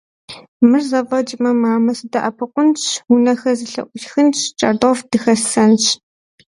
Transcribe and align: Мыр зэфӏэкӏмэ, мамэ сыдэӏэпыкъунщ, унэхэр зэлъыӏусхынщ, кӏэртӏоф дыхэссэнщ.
Мыр 0.67 0.83
зэфӏэкӏмэ, 0.89 1.51
мамэ 1.61 1.91
сыдэӏэпыкъунщ, 1.97 2.83
унэхэр 3.13 3.55
зэлъыӏусхынщ, 3.59 4.39
кӏэртӏоф 4.59 4.99
дыхэссэнщ. 5.09 5.85